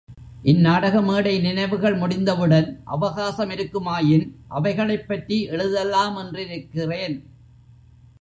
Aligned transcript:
இந் 0.43 0.59
நாடக 0.59 1.01
மேடை 1.01 1.39
நினைவுகள் 1.39 1.95
முடிந்தவுடன் 1.95 2.81
அவகாசமிருக்குமாயின் 2.91 4.31
அவைகளைப் 4.47 5.07
பற்றி 5.07 5.49
எழுதலாமென்றிருக்கிறேன். 5.49 7.23